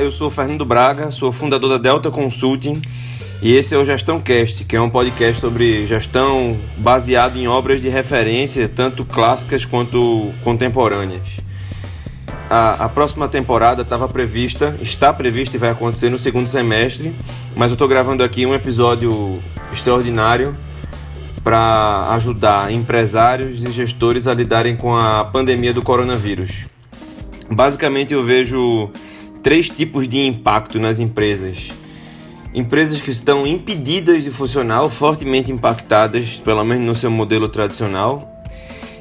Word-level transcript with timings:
Eu 0.00 0.12
sou 0.12 0.30
Fernando 0.30 0.64
Braga, 0.64 1.10
sou 1.10 1.32
fundador 1.32 1.70
da 1.70 1.78
Delta 1.78 2.08
Consulting 2.10 2.80
e 3.42 3.56
esse 3.56 3.74
é 3.74 3.78
o 3.78 3.84
Gestão 3.84 4.20
Cast, 4.20 4.64
que 4.64 4.76
é 4.76 4.80
um 4.80 4.88
podcast 4.88 5.40
sobre 5.40 5.86
gestão 5.88 6.56
baseado 6.76 7.36
em 7.36 7.48
obras 7.48 7.82
de 7.82 7.88
referência, 7.88 8.68
tanto 8.68 9.04
clássicas 9.04 9.64
quanto 9.64 10.32
contemporâneas. 10.44 11.26
A, 12.48 12.84
a 12.84 12.88
próxima 12.88 13.28
temporada 13.28 13.82
estava 13.82 14.08
prevista, 14.08 14.76
está 14.80 15.12
prevista 15.12 15.56
e 15.56 15.60
vai 15.60 15.70
acontecer 15.70 16.10
no 16.10 16.18
segundo 16.18 16.46
semestre, 16.46 17.12
mas 17.56 17.72
eu 17.72 17.74
estou 17.74 17.88
gravando 17.88 18.22
aqui 18.22 18.46
um 18.46 18.54
episódio 18.54 19.40
extraordinário 19.72 20.56
para 21.42 22.14
ajudar 22.14 22.72
empresários 22.72 23.64
e 23.64 23.72
gestores 23.72 24.28
a 24.28 24.34
lidarem 24.34 24.76
com 24.76 24.96
a 24.96 25.24
pandemia 25.24 25.72
do 25.72 25.82
coronavírus. 25.82 26.66
Basicamente, 27.50 28.12
eu 28.12 28.20
vejo 28.20 28.90
três 29.42 29.68
tipos 29.68 30.08
de 30.08 30.18
impacto 30.20 30.78
nas 30.78 30.98
empresas 30.98 31.68
empresas 32.54 33.00
que 33.00 33.10
estão 33.10 33.46
impedidas 33.46 34.24
de 34.24 34.30
funcionar 34.30 34.82
ou 34.82 34.90
fortemente 34.90 35.52
impactadas, 35.52 36.36
pelo 36.36 36.64
menos 36.64 36.84
no 36.84 36.94
seu 36.94 37.10
modelo 37.10 37.48
tradicional. 37.48 38.34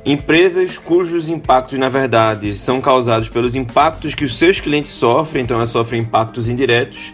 Empresas 0.05 0.77
cujos 0.77 1.27
impactos, 1.27 1.77
na 1.77 1.89
verdade, 1.89 2.53
são 2.55 2.79
causados 2.79 3.29
pelos 3.29 3.55
impactos 3.55 4.15
que 4.15 4.25
os 4.25 4.37
seus 4.37 4.59
clientes 4.59 4.91
sofrem, 4.91 5.43
então 5.43 5.57
elas 5.57 5.69
sofrem 5.69 6.01
impactos 6.01 6.47
indiretos. 6.47 7.13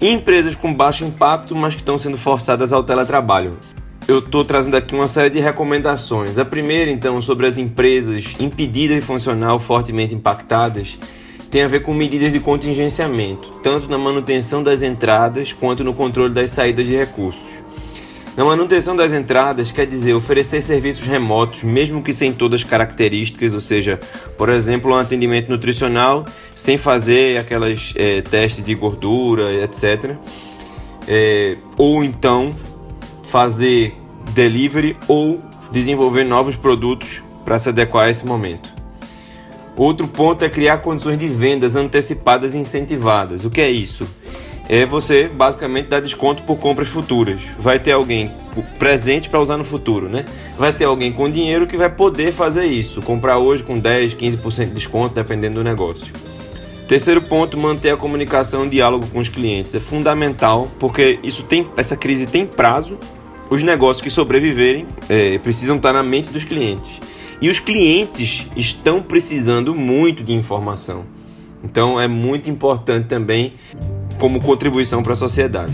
E 0.00 0.08
empresas 0.08 0.54
com 0.54 0.72
baixo 0.72 1.04
impacto, 1.04 1.54
mas 1.54 1.74
que 1.74 1.80
estão 1.80 1.98
sendo 1.98 2.16
forçadas 2.16 2.72
ao 2.72 2.82
teletrabalho. 2.82 3.58
Eu 4.08 4.20
estou 4.20 4.44
trazendo 4.44 4.76
aqui 4.76 4.94
uma 4.94 5.06
série 5.06 5.28
de 5.28 5.38
recomendações. 5.38 6.38
A 6.38 6.44
primeira, 6.44 6.90
então, 6.90 7.20
sobre 7.20 7.46
as 7.46 7.58
empresas 7.58 8.24
impedidas 8.40 8.96
de 8.96 9.02
funcionar 9.02 9.52
ou 9.52 9.60
fortemente 9.60 10.14
impactadas 10.14 10.98
tem 11.50 11.62
a 11.62 11.68
ver 11.68 11.82
com 11.82 11.92
medidas 11.92 12.32
de 12.32 12.38
contingenciamento, 12.38 13.50
tanto 13.58 13.88
na 13.88 13.98
manutenção 13.98 14.62
das 14.62 14.82
entradas 14.82 15.52
quanto 15.52 15.82
no 15.82 15.92
controle 15.92 16.32
das 16.32 16.52
saídas 16.52 16.86
de 16.86 16.96
recursos. 16.96 17.50
Na 18.36 18.44
manutenção 18.44 18.94
das 18.94 19.12
entradas 19.12 19.72
quer 19.72 19.86
dizer 19.86 20.14
oferecer 20.14 20.62
serviços 20.62 21.04
remotos, 21.04 21.64
mesmo 21.64 22.02
que 22.02 22.12
sem 22.12 22.32
todas 22.32 22.60
as 22.60 22.66
características, 22.66 23.52
ou 23.54 23.60
seja, 23.60 23.98
por 24.38 24.48
exemplo, 24.48 24.92
um 24.92 24.94
atendimento 24.94 25.50
nutricional 25.50 26.24
sem 26.52 26.78
fazer 26.78 27.38
aquelas 27.38 27.92
é, 27.96 28.22
testes 28.22 28.64
de 28.64 28.74
gordura, 28.74 29.52
etc. 29.52 30.14
É, 31.08 31.56
ou 31.76 32.04
então 32.04 32.50
fazer 33.24 33.94
delivery 34.32 34.96
ou 35.08 35.42
desenvolver 35.72 36.22
novos 36.22 36.54
produtos 36.54 37.20
para 37.44 37.58
se 37.58 37.68
adequar 37.68 38.06
a 38.06 38.10
esse 38.10 38.24
momento. 38.24 38.79
Outro 39.80 40.06
ponto 40.06 40.44
é 40.44 40.48
criar 40.50 40.82
condições 40.82 41.18
de 41.18 41.26
vendas 41.26 41.74
antecipadas 41.74 42.54
e 42.54 42.58
incentivadas. 42.58 43.46
O 43.46 43.50
que 43.50 43.62
é 43.62 43.70
isso? 43.70 44.06
É 44.68 44.84
você 44.84 45.26
basicamente 45.26 45.88
dar 45.88 46.00
desconto 46.00 46.42
por 46.42 46.58
compras 46.58 46.88
futuras. 46.88 47.40
Vai 47.58 47.78
ter 47.78 47.92
alguém 47.92 48.30
presente 48.78 49.30
para 49.30 49.40
usar 49.40 49.56
no 49.56 49.64
futuro, 49.64 50.06
né? 50.06 50.26
Vai 50.58 50.74
ter 50.74 50.84
alguém 50.84 51.10
com 51.10 51.30
dinheiro 51.30 51.66
que 51.66 51.78
vai 51.78 51.88
poder 51.88 52.30
fazer 52.30 52.66
isso, 52.66 53.00
comprar 53.00 53.38
hoje 53.38 53.62
com 53.62 53.78
10, 53.78 54.16
15% 54.16 54.66
de 54.66 54.74
desconto, 54.74 55.14
dependendo 55.14 55.54
do 55.54 55.64
negócio. 55.64 56.12
Terceiro 56.86 57.22
ponto, 57.22 57.56
manter 57.56 57.88
a 57.88 57.96
comunicação 57.96 58.66
e 58.66 58.68
diálogo 58.68 59.06
com 59.06 59.18
os 59.18 59.30
clientes. 59.30 59.74
É 59.74 59.78
fundamental 59.80 60.68
porque 60.78 61.18
isso 61.22 61.42
tem, 61.44 61.66
essa 61.74 61.96
crise 61.96 62.26
tem 62.26 62.44
prazo. 62.44 62.98
Os 63.48 63.62
negócios 63.62 64.02
que 64.02 64.10
sobreviverem 64.10 64.86
é, 65.08 65.38
precisam 65.38 65.76
estar 65.76 65.94
na 65.94 66.02
mente 66.02 66.28
dos 66.28 66.44
clientes. 66.44 67.09
E 67.40 67.48
os 67.48 67.58
clientes 67.58 68.46
estão 68.54 69.02
precisando 69.02 69.74
muito 69.74 70.22
de 70.22 70.32
informação. 70.32 71.04
Então 71.64 72.00
é 72.00 72.06
muito 72.06 72.50
importante 72.50 73.08
também 73.08 73.54
como 74.18 74.40
contribuição 74.40 75.02
para 75.02 75.14
a 75.14 75.16
sociedade. 75.16 75.72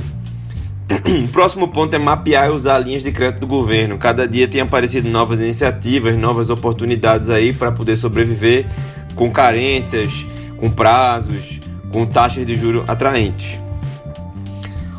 O 1.25 1.29
próximo 1.29 1.69
ponto 1.69 1.95
é 1.95 1.99
mapear 1.99 2.47
e 2.47 2.51
usar 2.51 2.79
linhas 2.79 3.03
de 3.03 3.11
crédito 3.11 3.41
do 3.41 3.47
governo. 3.47 3.99
Cada 3.99 4.27
dia 4.27 4.49
tem 4.49 4.61
aparecido 4.61 5.09
novas 5.09 5.39
iniciativas, 5.39 6.17
novas 6.17 6.49
oportunidades 6.49 7.29
aí 7.29 7.53
para 7.53 7.73
poder 7.73 7.97
sobreviver 7.97 8.67
com 9.15 9.31
carências, 9.31 10.25
com 10.57 10.71
prazos, 10.71 11.61
com 11.93 12.07
taxas 12.07 12.47
de 12.47 12.55
juros 12.55 12.89
atraentes. 12.89 13.59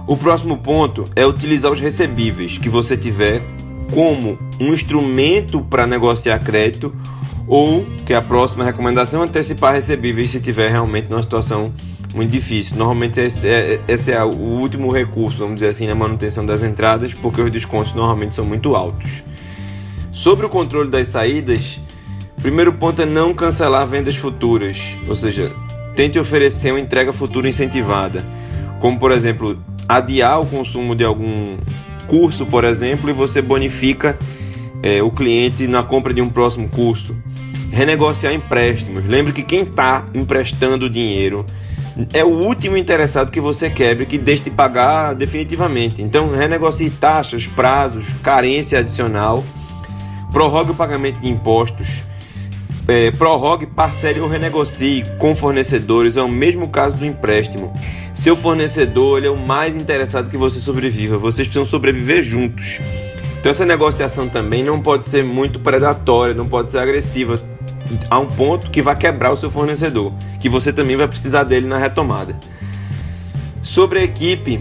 O 0.05 0.15
próximo 0.15 0.57
ponto 0.57 1.05
é 1.15 1.25
utilizar 1.25 1.71
os 1.71 1.79
recebíveis 1.79 2.57
que 2.57 2.69
você 2.69 2.95
tiver 2.95 3.41
como 3.93 4.37
um 4.59 4.73
instrumento 4.73 5.61
para 5.61 5.87
negociar 5.87 6.39
crédito 6.39 6.93
ou, 7.47 7.85
que 8.05 8.13
é 8.13 8.17
a 8.17 8.21
próxima 8.21 8.63
recomendação, 8.63 9.21
antecipar 9.23 9.73
recebíveis 9.73 10.31
se 10.31 10.41
tiver 10.41 10.69
realmente 10.69 11.09
numa 11.09 11.23
situação 11.23 11.71
muito 12.13 12.31
difícil. 12.31 12.77
Normalmente 12.77 13.21
esse 13.21 13.47
é, 13.47 13.79
esse 13.87 14.11
é 14.11 14.23
o 14.23 14.35
último 14.35 14.91
recurso, 14.91 15.39
vamos 15.39 15.55
dizer 15.55 15.69
assim, 15.69 15.87
na 15.87 15.95
manutenção 15.95 16.45
das 16.45 16.61
entradas, 16.61 17.13
porque 17.13 17.41
os 17.41 17.51
descontos 17.51 17.93
normalmente 17.93 18.35
são 18.35 18.43
muito 18.43 18.75
altos. 18.75 19.09
Sobre 20.11 20.45
o 20.45 20.49
controle 20.49 20.89
das 20.89 21.07
saídas, 21.07 21.79
primeiro 22.41 22.73
ponto 22.73 23.01
é 23.01 23.05
não 23.05 23.33
cancelar 23.33 23.85
vendas 23.87 24.15
futuras, 24.15 24.77
ou 25.07 25.15
seja, 25.15 25.51
tente 25.95 26.19
oferecer 26.19 26.71
uma 26.71 26.79
entrega 26.79 27.13
futura 27.13 27.47
incentivada, 27.47 28.25
como 28.81 28.99
por 28.99 29.11
exemplo, 29.11 29.57
adiar 29.87 30.41
o 30.41 30.45
consumo 30.45 30.95
de 30.95 31.05
algum 31.05 31.57
curso, 32.07 32.45
por 32.45 32.63
exemplo, 32.63 33.09
e 33.09 33.13
você 33.13 33.41
bonifica 33.41 34.17
é, 34.81 35.01
o 35.01 35.11
cliente 35.11 35.67
na 35.67 35.83
compra 35.83 36.13
de 36.13 36.21
um 36.21 36.29
próximo 36.29 36.69
curso. 36.69 37.15
Renegociar 37.71 38.33
empréstimos. 38.33 39.05
Lembre 39.05 39.33
que 39.33 39.43
quem 39.43 39.61
está 39.61 40.05
emprestando 40.13 40.89
dinheiro 40.89 41.45
é 42.13 42.23
o 42.23 42.29
último 42.29 42.77
interessado 42.77 43.31
que 43.31 43.41
você 43.41 43.69
quebre, 43.69 44.05
que 44.05 44.17
deixe 44.17 44.43
de 44.43 44.51
pagar 44.51 45.15
definitivamente. 45.15 46.01
Então, 46.01 46.31
renegocie 46.31 46.89
taxas, 46.89 47.47
prazos, 47.47 48.05
carência 48.21 48.79
adicional, 48.79 49.43
prorrogue 50.31 50.71
o 50.71 50.75
pagamento 50.75 51.19
de 51.19 51.27
impostos, 51.27 51.87
é, 52.87 53.11
prorrogue, 53.11 53.65
parcele 53.65 54.19
ou 54.19 54.29
renegocie 54.29 55.03
com 55.17 55.35
fornecedores. 55.35 56.17
É 56.17 56.21
o 56.21 56.29
mesmo 56.29 56.69
caso 56.69 56.97
do 56.97 57.05
empréstimo. 57.05 57.73
Seu 58.17 58.35
fornecedor 58.35 59.19
ele 59.19 59.27
é 59.27 59.29
o 59.29 59.37
mais 59.37 59.75
interessado 59.75 60.27
que 60.27 60.37
você 60.37 60.59
sobreviva. 60.59 61.19
Vocês 61.19 61.47
precisam 61.47 61.67
sobreviver 61.67 62.23
juntos. 62.23 62.79
Então 63.39 63.51
essa 63.51 63.63
negociação 63.63 64.27
também 64.27 64.63
não 64.63 64.81
pode 64.81 65.07
ser 65.07 65.23
muito 65.23 65.59
predatória, 65.59 66.33
não 66.33 66.47
pode 66.49 66.71
ser 66.71 66.79
agressiva 66.79 67.35
a 68.09 68.17
um 68.17 68.25
ponto 68.25 68.71
que 68.71 68.81
vai 68.81 68.95
quebrar 68.95 69.31
o 69.31 69.37
seu 69.37 69.51
fornecedor, 69.51 70.11
que 70.39 70.49
você 70.49 70.73
também 70.73 70.95
vai 70.95 71.07
precisar 71.07 71.43
dele 71.43 71.67
na 71.67 71.77
retomada. 71.77 72.35
Sobre 73.61 73.99
a 73.99 74.03
equipe, 74.03 74.59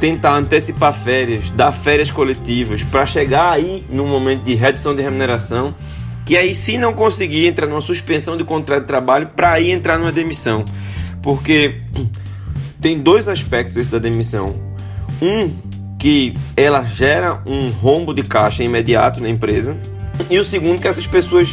tentar 0.00 0.36
antecipar 0.36 0.94
férias, 0.94 1.50
dar 1.50 1.72
férias 1.72 2.10
coletivas 2.10 2.82
para 2.84 3.04
chegar 3.04 3.52
aí 3.52 3.84
no 3.90 4.06
momento 4.06 4.44
de 4.44 4.54
redução 4.54 4.96
de 4.96 5.02
remuneração, 5.02 5.74
que 6.24 6.38
aí 6.38 6.54
se 6.54 6.78
não 6.78 6.94
conseguir 6.94 7.48
entrar 7.48 7.66
numa 7.66 7.82
suspensão 7.82 8.34
de 8.34 8.44
contrato 8.44 8.80
de 8.80 8.88
trabalho 8.88 9.28
para 9.36 9.52
aí 9.52 9.70
entrar 9.70 9.98
numa 9.98 10.10
demissão. 10.10 10.64
Porque 11.22 11.82
tem 12.84 12.98
dois 12.98 13.28
aspectos 13.28 13.78
esse 13.78 13.90
da 13.90 13.98
demissão. 13.98 14.56
Um, 15.22 15.50
que 15.98 16.34
ela 16.54 16.82
gera 16.82 17.42
um 17.46 17.70
rombo 17.70 18.12
de 18.12 18.22
caixa 18.22 18.62
imediato 18.62 19.22
na 19.22 19.30
empresa. 19.30 19.74
E 20.28 20.38
o 20.38 20.44
segundo, 20.44 20.82
que 20.82 20.86
essas 20.86 21.06
pessoas 21.06 21.48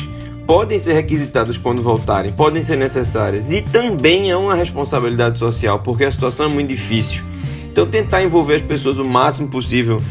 podem 0.45 0.77
ser 0.77 0.91
requisitadas 0.91 1.57
quando 1.57 1.81
voltarem, 1.81 2.33
podem 2.33 2.61
ser 2.63 2.75
necessárias. 2.75 3.49
E 3.49 3.61
também 3.61 4.29
é 4.29 4.35
uma 4.35 4.55
responsabilidade 4.55 5.39
social, 5.39 5.79
porque 5.79 6.03
a 6.03 6.11
situação 6.11 6.47
é 6.47 6.49
muito 6.49 6.67
difícil. 6.67 7.23
Então, 7.71 7.87
tentar 7.87 8.21
envolver 8.21 8.55
as 8.55 8.61
pessoas 8.61 8.99
o 8.99 9.05
máximo 9.05 9.49
possível 9.49 10.03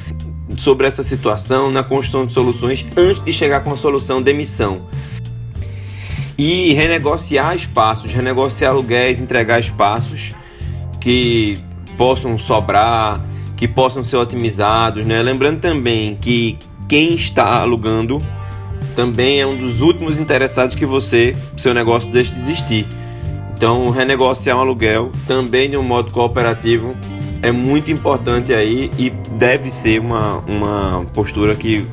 sobre 0.56 0.86
essa 0.86 1.02
situação, 1.02 1.70
na 1.70 1.82
construção 1.82 2.24
de 2.24 2.32
soluções, 2.32 2.86
antes 2.96 3.22
de 3.22 3.30
chegar 3.30 3.62
com 3.62 3.74
a 3.74 3.76
solução 3.76 4.22
demissão. 4.22 4.86
E 6.38 6.72
renegociar 6.72 7.54
espaços, 7.54 8.10
renegociar 8.10 8.72
aluguéis, 8.72 9.20
entregar 9.20 9.60
espaços 9.60 10.39
que 11.00 11.56
possam 11.96 12.38
sobrar, 12.38 13.20
que 13.56 13.66
possam 13.66 14.04
ser 14.04 14.16
otimizados, 14.16 15.06
né? 15.06 15.22
Lembrando 15.22 15.60
também 15.60 16.16
que 16.20 16.58
quem 16.88 17.14
está 17.14 17.60
alugando 17.60 18.18
também 18.94 19.40
é 19.40 19.46
um 19.46 19.56
dos 19.56 19.80
últimos 19.80 20.18
interessados 20.18 20.74
que 20.74 20.86
você, 20.86 21.36
seu 21.56 21.72
negócio 21.72 22.10
deixe 22.10 22.32
de 22.32 22.40
existir. 22.40 22.86
Então, 23.54 23.90
renegociar 23.90 24.56
um 24.56 24.60
aluguel 24.60 25.08
também 25.26 25.70
de 25.70 25.76
um 25.76 25.82
modo 25.82 26.12
cooperativo 26.12 26.94
é 27.42 27.50
muito 27.50 27.90
importante 27.90 28.52
aí 28.52 28.90
e 28.98 29.10
deve 29.10 29.70
ser 29.70 30.00
uma, 30.00 30.38
uma 30.38 31.04
postura 31.14 31.54
que 31.54 31.86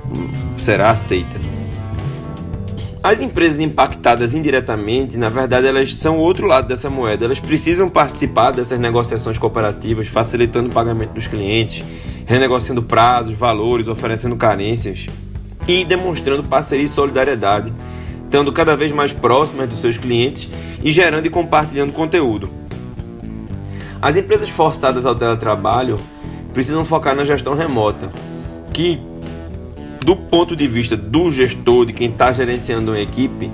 será 0.58 0.90
aceita. 0.90 1.38
As 3.08 3.22
empresas 3.22 3.62
impactadas 3.62 4.34
indiretamente, 4.34 5.16
na 5.16 5.30
verdade, 5.30 5.66
elas 5.66 5.96
são 5.96 6.18
o 6.18 6.20
outro 6.20 6.46
lado 6.46 6.68
dessa 6.68 6.90
moeda. 6.90 7.24
Elas 7.24 7.40
precisam 7.40 7.88
participar 7.88 8.52
dessas 8.52 8.78
negociações 8.78 9.38
cooperativas, 9.38 10.10
facilitando 10.10 10.68
o 10.68 10.74
pagamento 10.74 11.14
dos 11.14 11.26
clientes, 11.26 11.86
renegociando 12.26 12.84
prazos, 12.84 13.32
valores, 13.32 13.88
oferecendo 13.88 14.36
carências 14.36 15.06
e 15.66 15.86
demonstrando 15.86 16.44
parceria 16.44 16.84
e 16.84 16.90
solidariedade, 16.90 17.72
estando 18.26 18.52
cada 18.52 18.76
vez 18.76 18.92
mais 18.92 19.14
próximas 19.14 19.70
dos 19.70 19.80
seus 19.80 19.98
clientes 19.98 20.50
e 20.84 20.92
gerando 20.92 21.28
e 21.28 21.30
compartilhando 21.30 21.94
conteúdo. 21.94 22.50
As 24.02 24.18
empresas 24.18 24.50
forçadas 24.50 25.06
ao 25.06 25.16
teletrabalho 25.16 25.98
precisam 26.52 26.84
focar 26.84 27.16
na 27.16 27.24
gestão 27.24 27.56
remota, 27.56 28.12
que 28.74 29.00
do 30.08 30.16
ponto 30.16 30.56
de 30.56 30.66
vista 30.68 30.96
do 30.96 31.30
gestor, 31.30 31.86
de 31.86 31.92
quem 31.92 32.10
está 32.10 32.32
gerenciando 32.32 32.92
uma 32.92 33.02
equipe, 33.02 33.52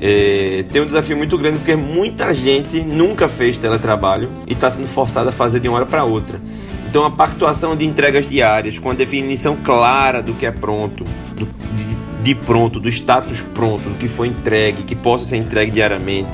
é, 0.00 0.64
tem 0.70 0.80
um 0.80 0.86
desafio 0.86 1.16
muito 1.16 1.36
grande 1.36 1.58
porque 1.58 1.74
muita 1.74 2.32
gente 2.32 2.80
nunca 2.80 3.26
fez 3.26 3.58
teletrabalho 3.58 4.30
e 4.46 4.52
está 4.52 4.70
sendo 4.70 4.86
forçada 4.86 5.30
a 5.30 5.32
fazer 5.32 5.58
de 5.58 5.68
uma 5.68 5.78
hora 5.78 5.86
para 5.86 6.04
outra. 6.04 6.40
Então, 6.88 7.04
a 7.04 7.10
pactuação 7.10 7.76
de 7.76 7.84
entregas 7.84 8.28
diárias, 8.28 8.78
com 8.78 8.90
a 8.90 8.94
definição 8.94 9.56
clara 9.56 10.22
do 10.22 10.34
que 10.34 10.46
é 10.46 10.52
pronto, 10.52 11.02
do, 11.34 11.46
de, 11.74 12.22
de 12.22 12.34
pronto, 12.36 12.78
do 12.78 12.88
status 12.88 13.40
pronto, 13.52 13.88
do 13.88 13.98
que 13.98 14.06
foi 14.06 14.28
entregue, 14.28 14.84
que 14.84 14.94
possa 14.94 15.24
ser 15.24 15.36
entregue 15.36 15.72
diariamente. 15.72 16.30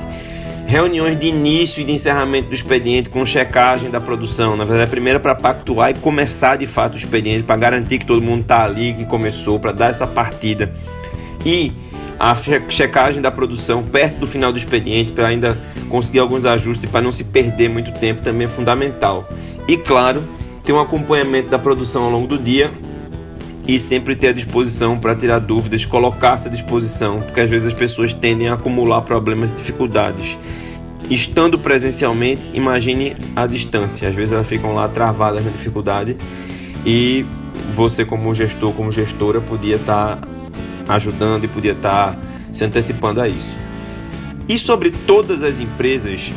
Reuniões 0.69 1.19
de 1.19 1.25
início 1.25 1.81
e 1.81 1.83
de 1.83 1.91
encerramento 1.93 2.49
do 2.49 2.53
expediente 2.53 3.09
com 3.09 3.25
checagem 3.25 3.89
da 3.89 3.99
produção. 3.99 4.55
Na 4.55 4.65
verdade, 4.65 4.87
a 4.87 4.91
primeira 4.91 5.19
para 5.19 5.33
pactuar 5.33 5.89
e 5.89 5.95
começar 5.95 6.57
de 6.57 6.67
fato 6.67 6.93
o 6.93 6.97
expediente, 6.97 7.41
para 7.41 7.57
garantir 7.57 7.97
que 7.97 8.05
todo 8.05 8.21
mundo 8.21 8.41
está 8.41 8.65
ali, 8.65 8.93
que 8.93 9.03
começou, 9.03 9.59
para 9.59 9.71
dar 9.71 9.89
essa 9.89 10.05
partida. 10.05 10.71
E 11.43 11.71
a 12.19 12.35
checagem 12.69 13.19
da 13.19 13.31
produção 13.31 13.81
perto 13.81 14.19
do 14.19 14.27
final 14.27 14.51
do 14.51 14.59
expediente, 14.59 15.11
para 15.11 15.29
ainda 15.29 15.57
conseguir 15.89 16.19
alguns 16.19 16.45
ajustes 16.45 16.83
e 16.83 16.87
para 16.87 17.01
não 17.01 17.11
se 17.11 17.23
perder 17.23 17.67
muito 17.67 17.91
tempo, 17.93 18.21
também 18.21 18.45
é 18.45 18.49
fundamental. 18.49 19.27
E 19.67 19.75
claro, 19.75 20.23
ter 20.63 20.71
um 20.71 20.79
acompanhamento 20.79 21.49
da 21.49 21.57
produção 21.57 22.03
ao 22.03 22.11
longo 22.11 22.27
do 22.27 22.37
dia 22.37 22.71
e 23.69 23.79
sempre 23.79 24.15
ter 24.15 24.29
a 24.29 24.33
disposição 24.33 24.97
para 24.97 25.15
tirar 25.15 25.37
dúvidas, 25.37 25.85
colocar-se 25.85 26.47
à 26.47 26.51
disposição, 26.51 27.19
porque 27.19 27.39
às 27.39 27.47
vezes 27.47 27.67
as 27.67 27.73
pessoas 27.75 28.11
tendem 28.11 28.49
a 28.49 28.55
acumular 28.55 29.01
problemas 29.01 29.51
e 29.51 29.55
dificuldades. 29.55 30.35
Estando 31.07 31.59
presencialmente, 31.59 32.49
imagine 32.55 33.15
a 33.35 33.45
distância. 33.45 34.09
Às 34.09 34.15
vezes 34.15 34.33
elas 34.33 34.47
ficam 34.47 34.73
lá 34.73 34.87
travadas 34.87 35.45
na 35.45 35.51
dificuldade 35.51 36.17
e 36.83 37.23
você, 37.75 38.03
como 38.03 38.33
gestor, 38.33 38.71
como 38.71 38.91
gestora, 38.91 39.39
podia 39.39 39.75
estar 39.75 40.17
tá 40.17 40.95
ajudando 40.95 41.43
e 41.43 41.47
podia 41.47 41.73
estar 41.73 42.15
tá 42.15 42.19
se 42.51 42.65
antecipando 42.65 43.21
a 43.21 43.27
isso. 43.27 43.55
E 44.47 44.57
sobre 44.57 44.89
todas 44.89 45.43
as 45.43 45.59
empresas, 45.59 46.31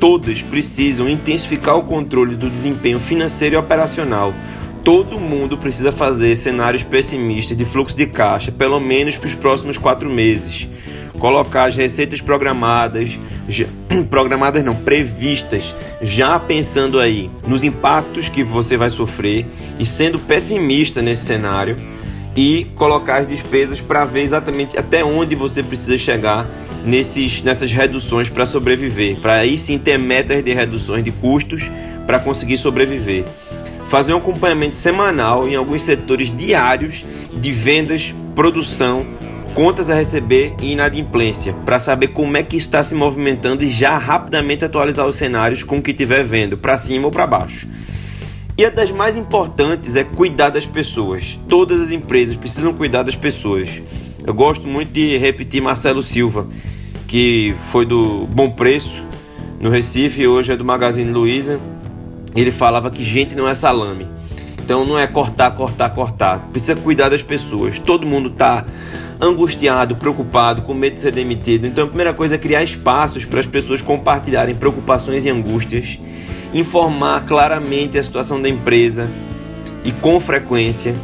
todas 0.00 0.42
precisam 0.42 1.08
intensificar 1.08 1.76
o 1.76 1.84
controle 1.84 2.34
do 2.34 2.50
desempenho 2.50 2.98
financeiro 2.98 3.54
e 3.54 3.58
operacional. 3.58 4.34
Todo 4.84 5.20
mundo 5.20 5.56
precisa 5.56 5.92
fazer 5.92 6.34
cenários 6.34 6.82
pessimistas 6.82 7.56
de 7.56 7.64
fluxo 7.64 7.96
de 7.96 8.06
caixa, 8.06 8.50
pelo 8.50 8.80
menos 8.80 9.16
para 9.16 9.28
os 9.28 9.34
próximos 9.34 9.78
quatro 9.78 10.10
meses. 10.10 10.68
Colocar 11.20 11.66
as 11.66 11.76
receitas 11.76 12.20
programadas, 12.20 13.16
já, 13.48 13.66
programadas 14.10 14.64
não, 14.64 14.74
previstas, 14.74 15.72
já 16.00 16.36
pensando 16.36 16.98
aí 16.98 17.30
nos 17.46 17.62
impactos 17.62 18.28
que 18.28 18.42
você 18.42 18.76
vai 18.76 18.90
sofrer 18.90 19.46
e 19.78 19.86
sendo 19.86 20.18
pessimista 20.18 21.00
nesse 21.00 21.26
cenário 21.26 21.76
e 22.34 22.66
colocar 22.74 23.18
as 23.18 23.28
despesas 23.28 23.80
para 23.80 24.04
ver 24.04 24.22
exatamente 24.22 24.76
até 24.76 25.04
onde 25.04 25.36
você 25.36 25.62
precisa 25.62 25.96
chegar 25.96 26.48
nesses, 26.84 27.40
nessas 27.44 27.70
reduções 27.70 28.28
para 28.28 28.44
sobreviver, 28.44 29.16
para 29.20 29.36
aí 29.36 29.56
sim 29.56 29.78
ter 29.78 29.96
metas 29.96 30.42
de 30.42 30.52
reduções 30.52 31.04
de 31.04 31.12
custos 31.12 31.62
para 32.04 32.18
conseguir 32.18 32.58
sobreviver. 32.58 33.24
Fazer 33.92 34.14
um 34.14 34.16
acompanhamento 34.16 34.74
semanal 34.74 35.46
em 35.46 35.54
alguns 35.54 35.82
setores 35.82 36.34
diários 36.34 37.04
de 37.30 37.52
vendas, 37.52 38.14
produção, 38.34 39.04
contas 39.52 39.90
a 39.90 39.94
receber 39.94 40.54
e 40.62 40.72
inadimplência, 40.72 41.52
para 41.66 41.78
saber 41.78 42.08
como 42.08 42.34
é 42.38 42.42
que 42.42 42.56
está 42.56 42.82
se 42.82 42.94
movimentando 42.94 43.62
e 43.62 43.70
já 43.70 43.98
rapidamente 43.98 44.64
atualizar 44.64 45.06
os 45.06 45.16
cenários 45.16 45.62
com 45.62 45.76
o 45.76 45.82
que 45.82 45.90
estiver 45.90 46.24
vendo, 46.24 46.56
para 46.56 46.78
cima 46.78 47.04
ou 47.04 47.10
para 47.10 47.26
baixo. 47.26 47.68
E 48.56 48.64
a 48.64 48.70
das 48.70 48.90
mais 48.90 49.14
importantes 49.14 49.94
é 49.94 50.04
cuidar 50.04 50.48
das 50.48 50.64
pessoas. 50.64 51.38
Todas 51.46 51.78
as 51.78 51.90
empresas 51.90 52.34
precisam 52.34 52.72
cuidar 52.72 53.02
das 53.02 53.14
pessoas. 53.14 53.68
Eu 54.26 54.32
gosto 54.32 54.66
muito 54.66 54.90
de 54.90 55.18
repetir 55.18 55.60
Marcelo 55.60 56.02
Silva, 56.02 56.46
que 57.06 57.54
foi 57.70 57.84
do 57.84 58.26
Bom 58.28 58.52
Preço 58.52 59.04
no 59.60 59.68
Recife 59.68 60.22
e 60.22 60.26
hoje 60.26 60.50
é 60.50 60.56
do 60.56 60.64
Magazine 60.64 61.12
Luiza. 61.12 61.60
Ele 62.34 62.50
falava 62.50 62.90
que 62.90 63.04
gente 63.04 63.34
não 63.34 63.48
é 63.48 63.54
salame. 63.54 64.06
Então 64.64 64.86
não 64.86 64.98
é 64.98 65.06
cortar, 65.06 65.50
cortar, 65.52 65.90
cortar. 65.90 66.48
Precisa 66.50 66.76
cuidar 66.76 67.08
das 67.08 67.22
pessoas. 67.22 67.78
Todo 67.78 68.06
mundo 68.06 68.28
está 68.28 68.64
angustiado, 69.20 69.96
preocupado, 69.96 70.62
com 70.62 70.74
medo 70.74 70.94
de 70.94 71.00
ser 71.00 71.12
demitido. 71.12 71.66
Então 71.66 71.84
a 71.84 71.88
primeira 71.88 72.14
coisa 72.14 72.36
é 72.36 72.38
criar 72.38 72.62
espaços 72.62 73.24
para 73.24 73.40
as 73.40 73.46
pessoas 73.46 73.82
compartilharem 73.82 74.54
preocupações 74.54 75.24
e 75.24 75.30
angústias, 75.30 75.98
informar 76.54 77.24
claramente 77.24 77.98
a 77.98 78.02
situação 78.02 78.40
da 78.40 78.48
empresa 78.48 79.08
e 79.84 79.92
com 79.92 80.18
frequência 80.18 80.94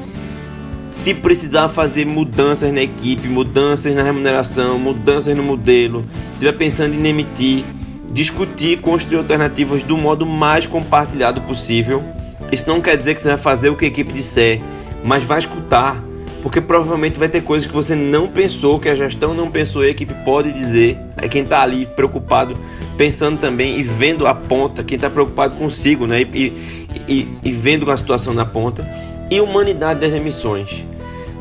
se 0.91 1.15
precisar 1.15 1.69
fazer 1.69 2.07
mudanças 2.07 2.73
na 2.73 2.83
equipe, 2.83 3.29
mudanças 3.29 3.95
na 3.95 4.03
remuneração, 4.03 4.79
mudanças 4.79 5.37
no 5.37 5.43
modelo, 5.43 6.05
se 6.31 6.45
estiver 6.45 6.53
pensando 6.53 6.95
em 6.95 7.07
emitir, 7.07 7.65
discutir, 8.11 8.81
construir 8.81 9.19
alternativas 9.19 9.83
do 9.83 9.97
modo 9.97 10.27
mais 10.27 10.67
compartilhado 10.67 11.41
possível. 11.43 12.03
Isso 12.51 12.69
não 12.69 12.81
quer 12.81 12.97
dizer 12.97 13.15
que 13.15 13.21
você 13.21 13.29
vai 13.29 13.37
fazer 13.37 13.69
o 13.69 13.77
que 13.77 13.85
a 13.85 13.89
equipe 13.89 14.13
disser, 14.13 14.61
mas 15.05 15.23
vai 15.23 15.39
escutar, 15.39 16.03
porque 16.43 16.61
provavelmente 16.61 17.19
vai 17.19 17.29
ter 17.29 17.43
coisas 17.43 17.67
que 17.67 17.75
você 17.75 17.95
não 17.95 18.29
pensou, 18.29 18.79
que 18.79 18.89
a 18.89 18.95
gestão 18.95 19.35
não 19.35 19.51
pensou 19.51 19.85
e 19.85 19.89
a 19.89 19.91
equipe 19.91 20.15
pode 20.25 20.53
dizer. 20.53 20.97
É 21.17 21.29
quem 21.29 21.43
está 21.43 21.63
ali 21.63 21.85
preocupado, 21.85 22.55
pensando 22.97 23.39
também 23.39 23.79
e 23.79 23.83
vendo 23.83 24.27
a 24.27 24.35
ponta, 24.35 24.83
quem 24.83 24.97
está 24.97 25.11
preocupado 25.11 25.57
consigo, 25.57 26.07
né? 26.07 26.23
E, 26.23 26.87
e, 27.07 27.29
e 27.43 27.53
vendo 27.53 27.91
a 27.91 27.97
situação 27.97 28.33
na 28.33 28.45
ponta 28.45 28.89
e 29.31 29.41
humanidade 29.41 30.01
das 30.01 30.11
remissões. 30.11 30.85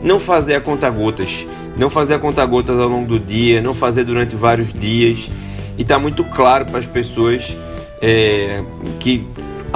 Não 0.03 0.19
fazer 0.19 0.55
a 0.55 0.61
conta 0.61 0.89
gotas, 0.89 1.45
não 1.77 1.89
fazer 1.89 2.15
a 2.15 2.19
conta 2.19 2.45
gotas 2.45 2.79
ao 2.79 2.87
longo 2.87 3.07
do 3.07 3.19
dia, 3.19 3.61
não 3.61 3.73
fazer 3.73 4.03
durante 4.03 4.35
vários 4.35 4.73
dias. 4.73 5.29
E 5.77 5.83
está 5.83 5.99
muito 5.99 6.23
claro 6.23 6.65
para 6.65 6.79
as 6.79 6.85
pessoas 6.85 7.55
é, 8.01 8.63
que 8.99 9.25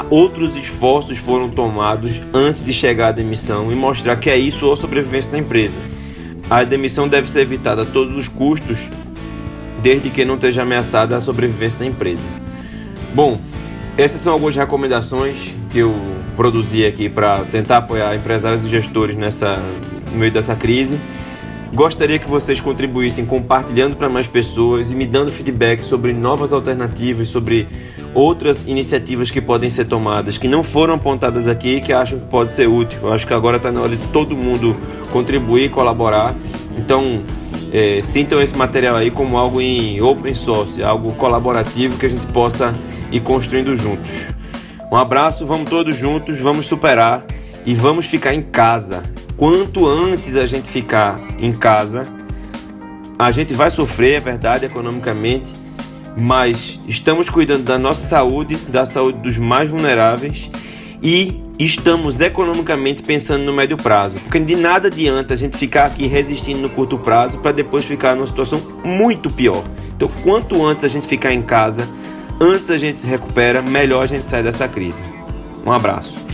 outros 0.10 0.56
esforços 0.56 1.18
foram 1.18 1.50
tomados 1.50 2.22
antes 2.34 2.64
de 2.64 2.74
chegar 2.74 3.10
à 3.10 3.12
demissão 3.12 3.72
e 3.72 3.76
mostrar 3.76 4.16
que 4.16 4.30
é 4.30 4.38
isso 4.38 4.66
ou 4.66 4.76
sobrevivência 4.76 5.32
da 5.32 5.38
empresa. 5.38 5.78
A 6.50 6.64
demissão 6.64 7.08
deve 7.08 7.30
ser 7.30 7.42
evitada 7.42 7.84
a 7.84 7.86
todos 7.86 8.16
os 8.16 8.28
custos, 8.28 8.78
desde 9.82 10.10
que 10.10 10.26
não 10.26 10.36
esteja 10.36 10.64
ameaçada 10.64 11.16
a 11.16 11.22
sobrevivência 11.22 11.80
da 11.80 11.86
empresa. 11.86 12.24
Bom, 13.14 13.40
essas 13.98 14.22
são 14.22 14.34
algumas 14.34 14.56
recomendações 14.56 15.38
que 15.70 15.80
eu 15.80 15.94
produzi 16.36 16.86
aqui 16.86 17.10
para 17.10 17.44
tentar 17.46 17.78
apoiar 17.78 18.16
empresários 18.16 18.64
e 18.66 18.70
gestores 18.70 19.16
nessa, 19.16 19.62
no 20.12 20.18
meio 20.18 20.32
dessa 20.32 20.56
crise. 20.56 20.98
Gostaria 21.74 22.20
que 22.20 22.28
vocês 22.28 22.60
contribuíssem 22.60 23.26
compartilhando 23.26 23.96
para 23.96 24.10
mais 24.10 24.28
pessoas 24.28 24.92
e 24.92 24.96
me 24.96 25.06
dando 25.06 25.32
feedback 25.32 25.84
sobre 25.84 26.12
novas 26.12 26.52
alternativas, 26.52 27.30
sobre 27.30 27.66
outras 28.14 28.68
iniciativas 28.68 29.32
que 29.32 29.40
podem 29.40 29.70
ser 29.70 29.86
tomadas, 29.86 30.38
que 30.38 30.50
não 30.50 30.64
foram 30.64 30.96
apontadas 30.96 31.48
aqui 31.48 31.76
e 31.76 31.82
que 31.82 31.94
acham 31.94 32.20
que 32.20 32.26
pode 32.26 32.52
ser 32.52 32.68
útil. 32.68 33.00
Eu 33.04 33.14
acho 33.14 33.26
que 33.26 33.34
agora 33.34 33.56
está 33.56 33.72
na 33.72 33.80
hora 33.80 33.96
de 33.96 34.06
todo 34.08 34.36
mundo 34.36 34.76
contribuir, 35.14 35.72
colaborar. 35.72 36.36
Então, 36.78 37.24
é, 37.72 38.02
sintam 38.04 38.42
esse 38.42 38.58
material 38.58 38.98
aí 38.98 39.10
como 39.10 39.38
algo 39.38 39.62
em 39.62 40.02
open 40.02 40.36
source, 40.36 40.84
algo 40.84 41.14
colaborativo 41.14 41.98
que 41.98 42.06
a 42.06 42.10
gente 42.10 42.26
possa 42.34 42.76
ir 43.14 43.22
construindo 43.22 43.78
juntos. 43.78 44.12
Um 44.92 44.98
abraço, 44.98 45.46
vamos 45.46 45.70
todos 45.70 45.96
juntos, 45.96 46.38
vamos 46.38 46.66
superar 46.66 47.24
e 47.66 47.74
vamos 47.74 48.08
ficar 48.08 48.34
em 48.34 48.42
casa. 48.42 49.02
Quanto 49.42 49.88
antes 49.88 50.38
a 50.38 50.46
gente 50.46 50.70
ficar 50.70 51.20
em 51.40 51.52
casa, 51.52 52.04
a 53.18 53.32
gente 53.32 53.56
vai 53.56 53.72
sofrer, 53.72 54.18
é 54.18 54.20
verdade, 54.20 54.68
economicamente, 54.68 55.52
mas 56.16 56.80
estamos 56.88 57.28
cuidando 57.28 57.64
da 57.64 57.80
nossa 57.80 58.08
saúde, 58.08 58.56
da 58.56 58.86
saúde 58.86 59.18
dos 59.18 59.40
mais 59.40 59.68
vulneráveis 59.68 60.48
e 61.02 61.42
estamos 61.58 62.22
economicamente 62.22 63.02
pensando 63.02 63.44
no 63.44 63.52
médio 63.52 63.78
prazo. 63.78 64.14
Porque 64.20 64.40
de 64.40 64.56
nada 64.56 64.90
adianta 64.90 65.34
a 65.34 65.38
gente 65.38 65.58
ficar 65.58 65.86
aqui 65.86 66.06
resistindo 66.06 66.60
no 66.60 66.70
curto 66.70 67.00
prazo 67.00 67.40
para 67.40 67.52
depois 67.52 67.84
ficar 67.84 68.16
numa 68.16 68.28
situação 68.28 68.62
muito 68.84 69.28
pior. 69.28 69.64
Então, 69.96 70.08
quanto 70.22 70.64
antes 70.64 70.86
a 70.86 70.88
gente 70.88 71.08
ficar 71.08 71.34
em 71.34 71.42
casa, 71.42 71.90
antes 72.40 72.70
a 72.70 72.78
gente 72.78 73.00
se 73.00 73.08
recupera, 73.08 73.60
melhor 73.60 74.04
a 74.04 74.08
gente 74.08 74.28
sai 74.28 74.44
dessa 74.44 74.68
crise. 74.68 75.02
Um 75.66 75.72
abraço. 75.72 76.31